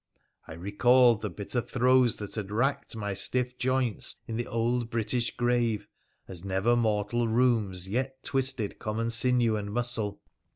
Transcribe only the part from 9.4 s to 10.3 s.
and muscle.